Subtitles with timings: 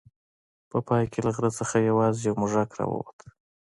[0.69, 3.19] په پای کې له غره څخه یوازې یو موږک راووت.